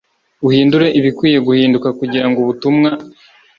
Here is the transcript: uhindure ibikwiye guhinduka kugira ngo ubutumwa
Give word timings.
uhindure 0.47 0.87
ibikwiye 0.99 1.39
guhinduka 1.47 1.89
kugira 1.99 2.27
ngo 2.29 2.37
ubutumwa 2.43 2.89